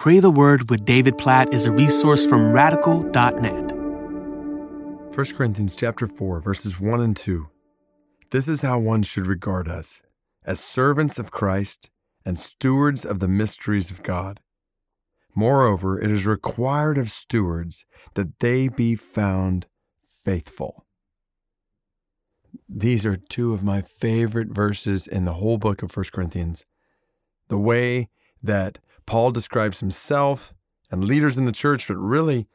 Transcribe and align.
Pray 0.00 0.18
the 0.18 0.30
Word 0.30 0.70
with 0.70 0.86
David 0.86 1.18
Platt 1.18 1.52
is 1.52 1.66
a 1.66 1.70
resource 1.70 2.24
from 2.24 2.52
radical.net. 2.52 3.70
1 5.14 5.26
Corinthians 5.36 5.76
chapter 5.76 6.06
4 6.06 6.40
verses 6.40 6.80
1 6.80 7.02
and 7.02 7.14
2. 7.14 7.50
This 8.30 8.48
is 8.48 8.62
how 8.62 8.78
one 8.78 9.02
should 9.02 9.26
regard 9.26 9.68
us, 9.68 10.00
as 10.42 10.58
servants 10.58 11.18
of 11.18 11.30
Christ 11.30 11.90
and 12.24 12.38
stewards 12.38 13.04
of 13.04 13.20
the 13.20 13.28
mysteries 13.28 13.90
of 13.90 14.02
God. 14.02 14.40
Moreover, 15.34 16.00
it 16.00 16.10
is 16.10 16.24
required 16.24 16.96
of 16.96 17.10
stewards 17.10 17.84
that 18.14 18.38
they 18.38 18.68
be 18.68 18.96
found 18.96 19.66
faithful. 20.02 20.86
These 22.66 23.04
are 23.04 23.16
two 23.16 23.52
of 23.52 23.62
my 23.62 23.82
favorite 23.82 24.48
verses 24.48 25.06
in 25.06 25.26
the 25.26 25.34
whole 25.34 25.58
book 25.58 25.82
of 25.82 25.94
1 25.94 26.06
Corinthians. 26.10 26.64
The 27.48 27.58
way 27.58 28.08
that 28.42 28.78
Paul 29.10 29.32
describes 29.32 29.80
himself 29.80 30.54
and 30.88 31.02
leaders 31.02 31.36
in 31.36 31.44
the 31.44 31.50
church, 31.50 31.88
but 31.88 31.96
really 31.96 32.46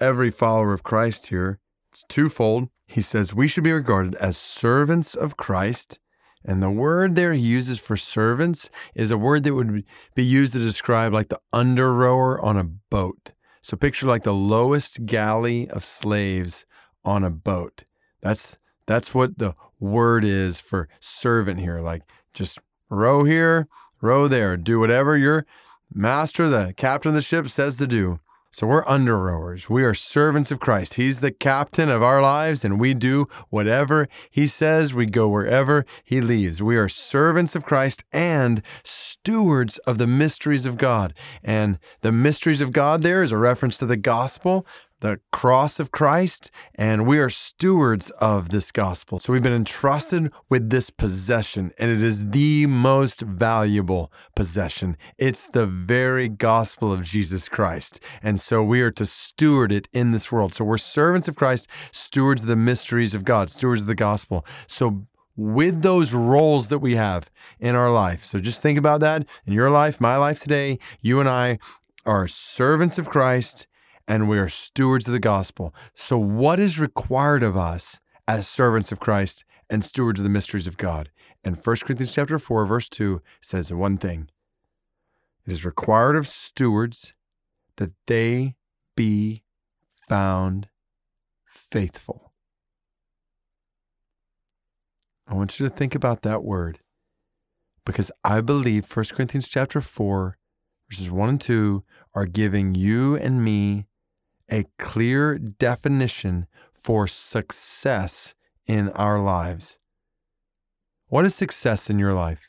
every 0.00 0.30
follower 0.30 0.72
of 0.72 0.84
Christ 0.84 1.26
here. 1.30 1.58
It's 1.90 2.04
twofold. 2.04 2.68
He 2.86 3.02
says 3.02 3.34
we 3.34 3.48
should 3.48 3.64
be 3.64 3.72
regarded 3.72 4.14
as 4.14 4.36
servants 4.36 5.16
of 5.16 5.36
Christ. 5.36 5.98
And 6.44 6.62
the 6.62 6.70
word 6.70 7.16
there 7.16 7.32
he 7.32 7.40
uses 7.40 7.80
for 7.80 7.96
servants 7.96 8.70
is 8.94 9.10
a 9.10 9.18
word 9.18 9.42
that 9.42 9.54
would 9.54 9.82
be 10.14 10.24
used 10.24 10.52
to 10.52 10.60
describe 10.60 11.12
like 11.12 11.28
the 11.28 11.40
under 11.52 11.92
rower 11.92 12.40
on 12.40 12.56
a 12.56 12.62
boat. 12.62 13.32
So 13.60 13.76
picture 13.76 14.06
like 14.06 14.22
the 14.22 14.32
lowest 14.32 15.06
galley 15.06 15.68
of 15.68 15.82
slaves 15.82 16.66
on 17.04 17.24
a 17.24 17.30
boat. 17.30 17.82
That's 18.20 18.58
that's 18.86 19.12
what 19.12 19.38
the 19.38 19.56
word 19.80 20.22
is 20.22 20.60
for 20.60 20.88
servant 21.00 21.58
here. 21.58 21.80
Like 21.80 22.02
just 22.32 22.60
row 22.88 23.24
here, 23.24 23.66
row 24.00 24.28
there, 24.28 24.56
do 24.56 24.78
whatever 24.78 25.16
your 25.16 25.44
master, 25.92 26.48
the 26.48 26.74
captain 26.76 27.10
of 27.10 27.14
the 27.14 27.22
ship, 27.22 27.48
says 27.48 27.76
to 27.78 27.86
do. 27.86 28.20
So 28.56 28.66
we're 28.66 28.88
under 28.88 29.18
rowers. 29.18 29.68
We 29.68 29.84
are 29.84 29.92
servants 29.92 30.50
of 30.50 30.60
Christ. 30.60 30.94
He's 30.94 31.20
the 31.20 31.30
captain 31.30 31.90
of 31.90 32.02
our 32.02 32.22
lives, 32.22 32.64
and 32.64 32.80
we 32.80 32.94
do 32.94 33.26
whatever 33.50 34.08
He 34.30 34.46
says. 34.46 34.94
We 34.94 35.04
go 35.04 35.28
wherever 35.28 35.84
He 36.04 36.22
leaves. 36.22 36.62
We 36.62 36.78
are 36.78 36.88
servants 36.88 37.54
of 37.54 37.66
Christ 37.66 38.02
and 38.14 38.62
stewards 38.82 39.76
of 39.80 39.98
the 39.98 40.06
mysteries 40.06 40.64
of 40.64 40.78
God. 40.78 41.12
And 41.44 41.78
the 42.00 42.12
mysteries 42.12 42.62
of 42.62 42.72
God 42.72 43.02
there 43.02 43.22
is 43.22 43.30
a 43.30 43.36
reference 43.36 43.76
to 43.76 43.84
the 43.84 43.98
gospel 43.98 44.66
the 45.00 45.20
cross 45.30 45.78
of 45.78 45.90
Christ, 45.90 46.50
and 46.74 47.06
we 47.06 47.18
are 47.18 47.28
stewards 47.28 48.10
of 48.10 48.48
this 48.48 48.72
gospel. 48.72 49.18
So 49.18 49.32
we've 49.32 49.42
been 49.42 49.52
entrusted 49.52 50.32
with 50.48 50.70
this 50.70 50.90
possession, 50.90 51.72
and 51.78 51.90
it 51.90 52.02
is 52.02 52.30
the 52.30 52.66
most 52.66 53.20
valuable 53.20 54.10
possession. 54.34 54.96
It's 55.18 55.46
the 55.46 55.66
very 55.66 56.28
gospel 56.28 56.92
of 56.92 57.02
Jesus 57.02 57.48
Christ. 57.48 58.00
And 58.22 58.40
so 58.40 58.62
we 58.62 58.80
are 58.80 58.90
to 58.92 59.06
steward 59.06 59.70
it 59.72 59.88
in 59.92 60.12
this 60.12 60.32
world. 60.32 60.54
So 60.54 60.64
we're 60.64 60.78
servants 60.78 61.28
of 61.28 61.36
Christ, 61.36 61.68
stewards 61.92 62.42
of 62.42 62.48
the 62.48 62.56
mysteries 62.56 63.14
of 63.14 63.24
God, 63.24 63.50
stewards 63.50 63.82
of 63.82 63.88
the 63.88 63.94
gospel. 63.94 64.46
So 64.66 65.06
with 65.36 65.82
those 65.82 66.14
roles 66.14 66.68
that 66.68 66.78
we 66.78 66.96
have 66.96 67.30
in 67.60 67.74
our 67.74 67.90
life. 67.90 68.24
So 68.24 68.40
just 68.40 68.62
think 68.62 68.78
about 68.78 69.00
that 69.00 69.26
in 69.44 69.52
your 69.52 69.70
life, 69.70 70.00
my 70.00 70.16
life 70.16 70.40
today. 70.40 70.78
You 71.00 71.20
and 71.20 71.28
I 71.28 71.58
are 72.06 72.26
servants 72.26 72.98
of 72.98 73.10
Christ 73.10 73.66
and 74.08 74.28
we 74.28 74.38
are 74.38 74.48
stewards 74.48 75.06
of 75.06 75.12
the 75.12 75.18
gospel. 75.18 75.74
So, 75.94 76.18
what 76.18 76.60
is 76.60 76.78
required 76.78 77.42
of 77.42 77.56
us 77.56 78.00
as 78.28 78.48
servants 78.48 78.92
of 78.92 79.00
Christ 79.00 79.44
and 79.68 79.84
stewards 79.84 80.20
of 80.20 80.24
the 80.24 80.30
mysteries 80.30 80.66
of 80.66 80.76
God? 80.76 81.10
And 81.44 81.56
1 81.56 81.76
Corinthians 81.76 82.12
chapter 82.12 82.38
4, 82.38 82.66
verse 82.66 82.88
2 82.88 83.20
says 83.40 83.72
one 83.72 83.98
thing 83.98 84.28
it 85.46 85.52
is 85.52 85.64
required 85.64 86.16
of 86.16 86.26
stewards 86.26 87.14
that 87.76 87.92
they 88.06 88.56
be 88.96 89.42
found 90.08 90.68
faithful. 91.44 92.32
I 95.28 95.34
want 95.34 95.58
you 95.58 95.68
to 95.68 95.74
think 95.74 95.94
about 95.94 96.22
that 96.22 96.44
word 96.44 96.78
because 97.84 98.10
I 98.24 98.40
believe 98.40 98.90
1 98.94 99.06
Corinthians 99.12 99.48
chapter 99.48 99.80
4 99.80 100.36
verses 100.88 101.10
1 101.10 101.28
and 101.28 101.40
2 101.40 101.84
are 102.14 102.26
giving 102.26 102.74
you 102.74 103.16
and 103.16 103.44
me 103.44 103.86
a 104.50 104.64
clear 104.78 105.38
definition 105.38 106.46
for 106.74 107.06
success 107.06 108.34
in 108.66 108.90
our 108.90 109.20
lives. 109.20 109.78
What 111.08 111.24
is 111.24 111.34
success 111.34 111.88
in 111.88 111.98
your 111.98 112.14
life? 112.14 112.48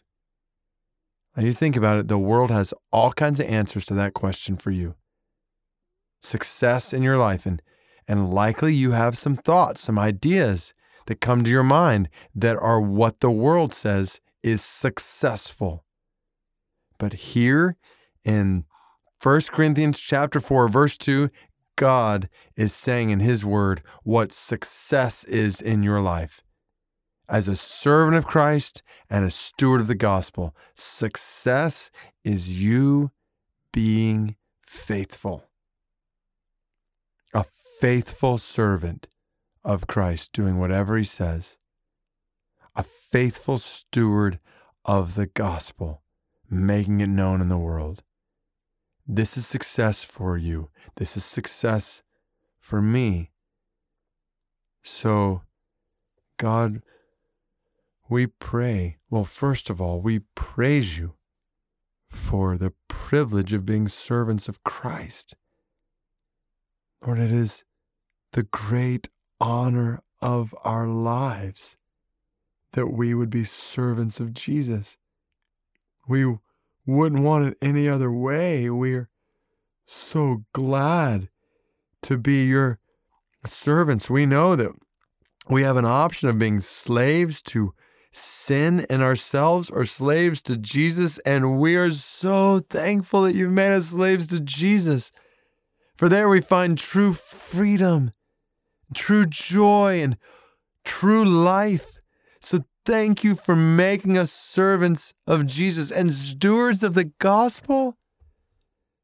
Now 1.35 1.43
you 1.43 1.53
think 1.53 1.75
about 1.75 1.99
it, 1.99 2.07
the 2.07 2.17
world 2.17 2.49
has 2.49 2.73
all 2.91 3.11
kinds 3.11 3.39
of 3.39 3.45
answers 3.45 3.85
to 3.87 3.93
that 3.93 4.13
question 4.13 4.57
for 4.57 4.71
you. 4.71 4.95
Success 6.21 6.93
in 6.93 7.03
your 7.03 7.17
life, 7.17 7.45
and, 7.45 7.61
and 8.07 8.33
likely 8.33 8.73
you 8.73 8.91
have 8.91 9.17
some 9.17 9.37
thoughts, 9.37 9.81
some 9.81 9.99
ideas 9.99 10.73
that 11.05 11.21
come 11.21 11.43
to 11.43 11.49
your 11.49 11.63
mind 11.63 12.09
that 12.33 12.57
are 12.57 12.81
what 12.81 13.19
the 13.19 13.31
world 13.31 13.73
says 13.73 14.19
is 14.41 14.61
successful. 14.61 15.85
But 16.97 17.13
here 17.13 17.77
in 18.23 18.65
1 19.21 19.41
Corinthians 19.51 19.99
chapter 19.99 20.39
4 20.39 20.67
verse 20.67 20.97
2, 20.97 21.29
God 21.77 22.27
is 22.57 22.73
saying 22.73 23.11
in 23.11 23.21
His 23.21 23.45
Word 23.45 23.81
what 24.03 24.33
success 24.33 25.23
is 25.23 25.61
in 25.61 25.83
your 25.83 26.01
life. 26.01 26.43
As 27.29 27.47
a 27.47 27.55
servant 27.55 28.17
of 28.17 28.25
Christ 28.25 28.81
and 29.09 29.23
a 29.23 29.31
steward 29.31 29.79
of 29.79 29.87
the 29.87 29.95
gospel, 29.95 30.53
success 30.75 31.89
is 32.25 32.61
you 32.61 33.11
being 33.71 34.35
faithful. 34.61 35.45
A 37.33 37.45
faithful 37.79 38.37
servant 38.37 39.07
of 39.63 39.87
Christ 39.87 40.33
doing 40.33 40.57
whatever 40.57 40.97
He 40.97 41.03
says. 41.03 41.57
A 42.75 42.83
faithful 42.83 43.57
steward 43.57 44.39
of 44.83 45.15
the 45.15 45.27
gospel, 45.27 46.01
making 46.49 47.01
it 47.01 47.07
known 47.07 47.41
in 47.41 47.49
the 47.49 47.57
world. 47.57 48.03
This 49.07 49.37
is 49.37 49.47
success 49.47 50.03
for 50.03 50.37
you. 50.37 50.69
This 50.97 51.15
is 51.15 51.23
success 51.23 52.03
for 52.59 52.81
me. 52.81 53.31
So, 54.83 55.43
God, 56.37 56.81
we 58.09 58.27
pray. 58.27 58.97
Well, 59.09 59.23
first 59.23 59.69
of 59.69 59.81
all, 59.81 60.01
we 60.01 60.19
praise 60.35 60.97
you 60.97 61.15
for 62.09 62.57
the 62.57 62.73
privilege 62.89 63.53
of 63.53 63.65
being 63.65 63.87
servants 63.87 64.49
of 64.49 64.63
Christ. 64.63 65.35
Lord, 67.05 67.19
it 67.19 67.31
is 67.31 67.63
the 68.33 68.43
great 68.43 69.09
honor 69.39 70.03
of 70.21 70.53
our 70.63 70.87
lives 70.87 71.77
that 72.73 72.87
we 72.87 73.13
would 73.13 73.29
be 73.29 73.45
servants 73.45 74.19
of 74.19 74.33
Jesus. 74.33 74.97
We 76.07 76.37
wouldn't 76.87 77.21
want 77.21 77.49
it 77.49 77.57
any 77.61 77.87
other 77.87 78.11
way. 78.11 78.69
We're 78.69 79.09
so 79.85 80.45
glad 80.53 81.29
to 82.03 82.17
be 82.17 82.45
your 82.45 82.79
servants. 83.45 84.09
We 84.09 84.25
know 84.25 84.55
that 84.55 84.71
we 85.49 85.63
have 85.63 85.77
an 85.77 85.85
option 85.85 86.29
of 86.29 86.39
being 86.39 86.59
slaves 86.61 87.41
to 87.43 87.73
sin 88.11 88.85
in 88.89 89.01
ourselves 89.01 89.69
or 89.69 89.85
slaves 89.85 90.41
to 90.43 90.57
Jesus. 90.57 91.19
And 91.19 91.59
we 91.59 91.75
are 91.75 91.91
so 91.91 92.59
thankful 92.59 93.21
that 93.23 93.35
you've 93.35 93.51
made 93.51 93.73
us 93.73 93.87
slaves 93.87 94.27
to 94.27 94.39
Jesus. 94.39 95.11
For 95.97 96.09
there 96.09 96.29
we 96.29 96.41
find 96.41 96.77
true 96.77 97.13
freedom, 97.13 98.11
true 98.93 99.25
joy, 99.25 100.01
and 100.01 100.17
true 100.83 101.25
life. 101.25 101.97
So 102.39 102.59
Thank 102.87 103.21
you 103.21 103.35
for 103.35 103.53
making 103.53 104.17
us 104.17 104.31
servants 104.31 105.13
of 105.27 105.45
Jesus 105.45 105.91
and 105.91 106.09
stewards 106.09 106.83
of 106.83 106.93
the 106.93 107.11
gospel. 107.19 107.97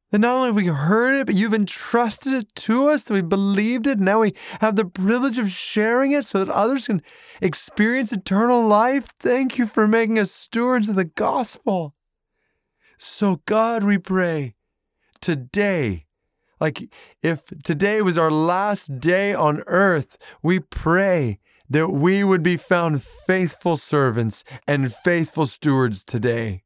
That 0.09 0.19
not 0.19 0.35
only 0.35 0.47
have 0.47 0.55
we 0.55 0.67
heard 0.67 1.19
it, 1.19 1.25
but 1.25 1.35
you've 1.35 1.53
entrusted 1.53 2.31
it 2.31 2.55
to 2.55 2.87
us, 2.87 3.03
that 3.03 3.13
we 3.13 3.21
believed 3.21 3.85
it. 3.85 3.99
Now 3.99 4.21
we 4.21 4.35
have 4.61 4.77
the 4.77 4.85
privilege 4.85 5.37
of 5.37 5.51
sharing 5.51 6.13
it 6.13 6.23
so 6.23 6.45
that 6.45 6.53
others 6.53 6.87
can 6.87 7.01
experience 7.41 8.13
eternal 8.13 8.65
life. 8.65 9.09
Thank 9.19 9.57
you 9.57 9.65
for 9.65 9.85
making 9.85 10.17
us 10.17 10.31
stewards 10.31 10.87
of 10.87 10.95
the 10.95 11.03
gospel. 11.03 11.93
So, 12.97 13.41
God, 13.43 13.83
we 13.83 13.97
pray 13.97 14.55
today, 15.19 16.05
like 16.61 16.89
if 17.21 17.43
today 17.65 18.01
was 18.01 18.17
our 18.17 18.31
last 18.31 19.01
day 19.01 19.33
on 19.33 19.61
earth, 19.67 20.17
we 20.41 20.61
pray 20.61 21.39
that 21.73 21.89
we 21.89 22.23
would 22.23 22.43
be 22.43 22.57
found 22.57 23.03
faithful 23.03 23.77
servants 23.77 24.43
and 24.67 24.93
faithful 24.93 25.45
stewards 25.45 26.03
today. 26.03 26.63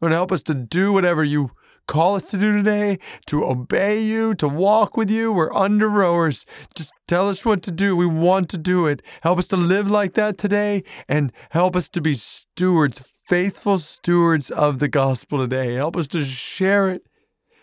Lord, 0.00 0.12
help 0.12 0.32
us 0.32 0.42
to 0.44 0.54
do 0.54 0.92
whatever 0.92 1.22
you 1.22 1.52
call 1.86 2.16
us 2.16 2.30
to 2.30 2.38
do 2.38 2.56
today, 2.56 2.98
to 3.26 3.44
obey 3.44 4.02
you, 4.02 4.34
to 4.36 4.48
walk 4.48 4.96
with 4.96 5.10
you. 5.10 5.32
We're 5.32 5.54
under 5.54 5.88
rowers. 5.88 6.46
Just 6.74 6.92
tell 7.06 7.28
us 7.28 7.44
what 7.44 7.62
to 7.62 7.70
do. 7.70 7.94
We 7.94 8.06
want 8.06 8.48
to 8.50 8.58
do 8.58 8.86
it. 8.86 9.02
Help 9.22 9.38
us 9.38 9.48
to 9.48 9.56
live 9.56 9.90
like 9.90 10.14
that 10.14 10.38
today 10.38 10.82
and 11.08 11.30
help 11.50 11.76
us 11.76 11.88
to 11.90 12.00
be 12.00 12.14
stewards, 12.14 12.98
faithful 12.98 13.78
stewards 13.78 14.50
of 14.50 14.78
the 14.78 14.88
gospel 14.88 15.38
today. 15.38 15.74
Help 15.74 15.96
us 15.96 16.08
to 16.08 16.24
share 16.24 16.90
it 16.90 17.06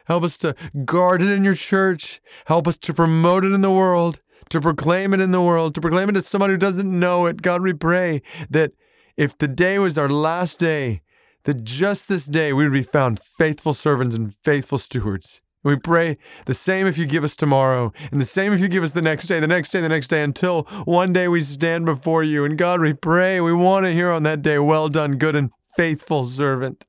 Help 0.06 0.24
us 0.24 0.38
to 0.40 0.56
guard 0.86 1.22
it 1.22 1.30
in 1.30 1.44
your 1.44 1.56
church. 1.56 2.22
Help 2.46 2.68
us 2.68 2.78
to 2.80 2.94
promote 2.94 3.44
it 3.44 3.54
in 3.54 3.62
the 3.62 3.72
world, 3.72 4.20
to 4.52 4.62
proclaim 4.62 5.14
it 5.14 5.20
in 5.20 5.32
the 5.32 5.42
world, 5.42 5.74
to 5.76 5.82
proclaim 5.82 6.10
it 6.10 6.14
to 6.14 6.22
somebody 6.22 6.54
who 6.54 6.58
doesn't 6.58 7.00
know 7.00 7.26
it. 7.26 7.42
God, 7.42 7.62
we 7.62 7.74
pray 7.74 8.22
that 8.50 8.72
if 9.18 9.38
today 9.38 9.80
was 9.80 9.98
our 9.98 10.10
last 10.10 10.60
day, 10.60 11.02
that 11.44 11.64
just 11.64 12.08
this 12.08 12.26
day 12.26 12.54
we 12.54 12.64
would 12.64 12.74
be 12.74 12.84
found 12.84 13.20
faithful 13.20 13.74
servants 13.74 14.16
and 14.16 14.36
faithful 14.44 14.78
stewards. 14.78 15.42
We 15.64 15.76
pray 15.76 16.18
the 16.48 16.56
same 16.56 16.88
if 16.88 16.98
you 16.98 17.06
give 17.06 17.24
us 17.24 17.36
tomorrow, 17.36 17.94
and 18.12 18.20
the 18.20 18.26
same 18.26 18.52
if 18.52 18.60
you 18.60 18.68
give 18.68 18.84
us 18.84 18.94
the 18.94 19.02
next 19.02 19.28
day, 19.28 19.40
the 19.40 19.48
next 19.48 19.70
day, 19.70 19.80
the 19.80 19.90
next 19.90 20.08
day, 20.08 20.24
until 20.24 20.64
one 20.86 21.14
day 21.14 21.28
we 21.28 21.42
stand 21.42 21.86
before 21.86 22.24
you. 22.24 22.46
And 22.46 22.58
God, 22.58 22.82
we 22.82 22.94
pray, 22.94 23.40
we 23.40 23.54
want 23.54 23.86
to 23.86 23.94
hear 23.94 24.10
on 24.10 24.24
that 24.24 24.42
day, 24.42 24.58
well 24.58 24.90
done, 24.90 25.18
good 25.18 25.36
and 25.36 25.52
faithful 25.78 26.26
servant, 26.26 26.86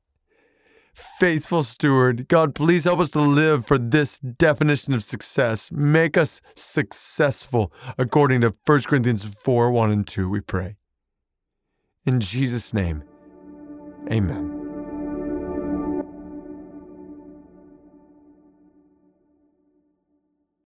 faithful 0.93 1.63
steward. 1.63 2.27
God, 2.27 2.55
please 2.55 2.83
help 2.83 2.99
us 2.99 3.09
to 3.11 3.21
live 3.21 3.65
for 3.65 3.77
this 3.77 4.19
definition 4.19 4.93
of 4.93 5.03
success. 5.03 5.71
Make 5.71 6.17
us 6.17 6.41
successful 6.55 7.71
according 7.97 8.41
to 8.41 8.53
1 8.65 8.81
Corinthians 8.81 9.23
4 9.23 9.71
1 9.71 9.91
and 9.91 10.07
2, 10.07 10.29
we 10.29 10.41
pray. 10.41 10.77
In 12.05 12.19
Jesus' 12.19 12.73
name, 12.73 13.03
amen. 14.11 14.62